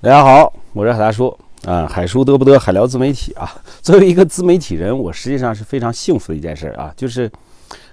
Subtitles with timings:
[0.00, 3.52] 大家好，我是海大叔啊，海叔得不得海聊自媒体啊？
[3.82, 7.28] 作为一个自媒体人，我实际上是非常幸福的一件事啊，就是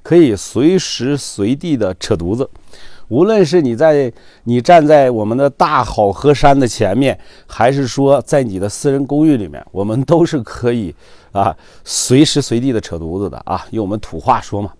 [0.03, 2.47] 可以随时随地的扯犊子，
[3.07, 4.13] 无论是你在
[4.43, 10.93] 你站在我们的大好河山的前面，还是说在你的私人公寓里面，我们都是可以
[11.31, 13.65] 啊随时随地的扯犊子的啊。
[13.71, 14.71] 用我们土话说嘛，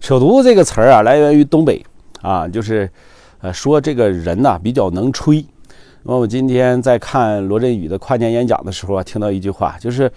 [0.00, 1.80] 扯犊子这个词儿啊，来源于东北
[2.22, 2.90] 啊，就是
[3.40, 5.46] 呃说这个人呐比较能吹。
[6.04, 10.10] 那我今天在看罗振宇的跨年演讲的时候啊，听到一句话，就是，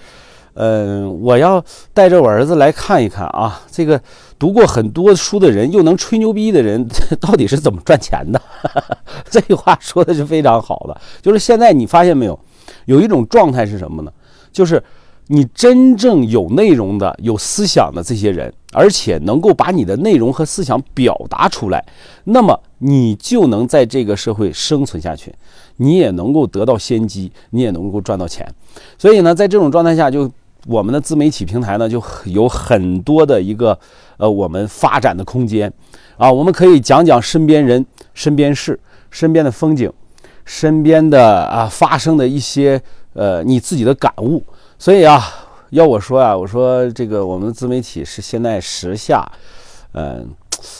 [0.56, 4.02] 嗯，我要带着我儿子来看一看啊，这个
[4.40, 6.88] 读过很多书的人又能吹牛逼的人
[7.22, 8.42] 到底是怎么赚钱的？
[9.30, 11.00] 这句话说的是非常好的。
[11.22, 12.40] 就是现在你发现没有，
[12.86, 14.12] 有一种状态是什么呢？
[14.52, 14.82] 就是
[15.28, 21.86] 你真正有内容的、有思想的这些人，而且能够把你的内容和思想表达出来，
[22.24, 25.34] 那么你就能在这个社会生存下去。
[25.78, 28.48] 你也能够得到先机，你也能够赚到钱，
[28.98, 30.32] 所以呢，在这种状态下，就
[30.68, 33.78] 我们的自媒体平台呢，就有很多的一个
[34.16, 35.70] 呃，我们发展的空间
[36.16, 38.80] 啊，我们可以讲讲身边人、身边事、
[39.10, 39.92] 身边的风景、
[40.46, 44.42] 身边的啊发生的一些呃你自己的感悟。
[44.80, 45.22] 所以啊，
[45.72, 49.30] 要我说啊，我说这个我们自媒体是现在时下，
[49.92, 50.26] 嗯。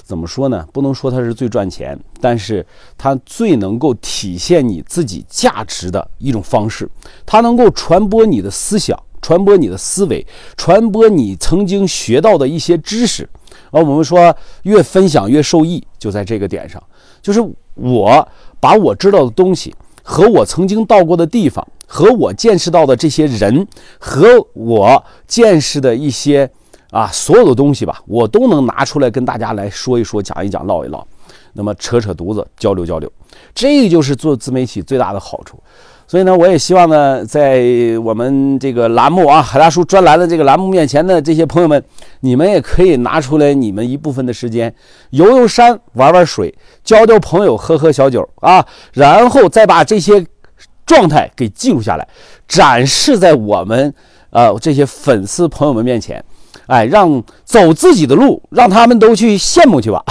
[0.04, 0.66] 怎么说呢？
[0.72, 2.66] 不能说它是最赚钱，但是
[2.98, 6.90] 它最能够体现你自己价值的一种方式。
[7.26, 10.26] 它能够传播你的思想，传播你的思维，
[10.58, 13.28] 传播你曾经学到的一些知识。
[13.72, 16.82] 而我们说，越分享越受益，就在这个点上。
[17.22, 17.40] 就是
[17.74, 18.28] 我
[18.60, 23.68] 把我知道的东西，和我曾经到过的地方，和我见识到的这些人，
[24.00, 26.50] 和我见识的一些。
[26.96, 31.06] 啊，所有的东西吧，我都能拿出来跟大家来说一说、讲一讲、唠一唠，
[31.52, 33.12] 那么扯扯犊子、交流交流，
[33.54, 35.62] 这就是做自媒体最大的好处。
[36.08, 37.62] 所以呢，我也希望呢，在
[38.02, 41.84] 我们这个栏目啊，海大叔专栏的这个栏目面前的这些朋友们，
[42.22, 44.74] 你们也可以拿出来你们一部分的时间，
[45.10, 50.26] 游游山、玩玩水、交交朋友、喝喝小酒啊，然后再把这些
[50.86, 52.08] 状态给记录下来，
[52.48, 53.94] 展示在我们
[54.30, 56.24] 呃这些粉丝朋友们面前。
[56.68, 60.04] 哎，让走自己的路，让他们都去羡慕去吧。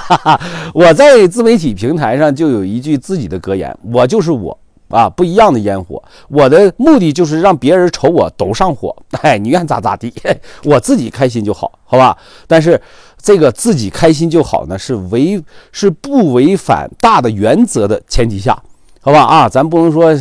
[0.74, 4.56] 我在自媒体平台上就有一句自己的格言：我就是我
[4.88, 6.02] 啊，不一样的烟火。
[6.28, 8.94] 我的目的就是让别人瞅我都上火。
[9.22, 10.12] 哎，你愿咋咋地，
[10.64, 12.16] 我自己开心就好，好吧？
[12.46, 12.80] 但是
[13.20, 15.42] 这个自己开心就好呢，是违
[15.72, 18.56] 是不违反大的原则的前提下，
[19.00, 19.22] 好吧？
[19.22, 20.14] 啊，咱不能说。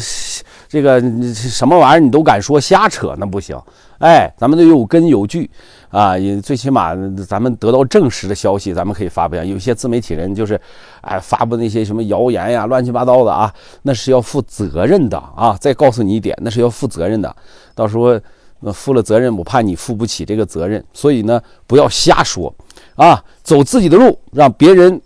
[0.72, 1.02] 这个
[1.34, 3.60] 什么玩意儿你都敢说瞎扯，那不行。
[4.00, 5.50] 哎，咱们得有根有据
[5.90, 6.96] 啊，也最起码
[7.28, 9.36] 咱们得到证实的消息，咱们可以发布。
[9.36, 10.60] 有些自媒体人就是，
[11.02, 15.58] 哎，发布那些什么谣言呀，乱七八糟的啊，那是要负责任的啊。
[15.60, 17.36] 再告诉你一点，那是要负责任的。
[17.76, 18.20] 到时候
[18.62, 22.54] 那负了责任，我怕你负不起这个责任，所以呢，不要瞎说
[22.96, 25.02] 啊，走自己的路，让别人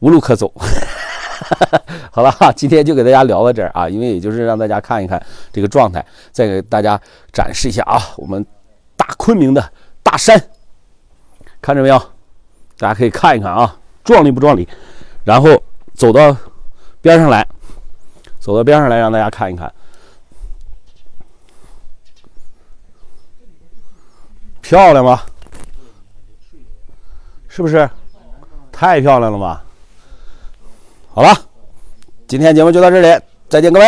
[0.00, 0.52] 无路可走。
[2.12, 7.00] 好了哈，今天就给大家聊到这儿啊，因为也就是让大家看一看这个状态，再给大家
[7.32, 8.44] 展示一下啊，我们
[8.96, 9.72] 大昆明的
[10.02, 10.40] 大山，
[11.60, 11.98] 看着没有？
[12.76, 14.68] 大家可以看一看啊，壮丽不壮丽？
[15.24, 15.62] 然后
[15.94, 16.36] 走到
[17.00, 17.46] 边上来，
[18.38, 19.72] 走到边上来，让大家看一看，
[24.60, 25.22] 漂亮吗？
[27.48, 27.88] 是不是？
[28.70, 29.64] 太漂亮了吧？
[31.18, 31.36] 好了，
[32.28, 33.86] 今天节目就到这里，再见各位。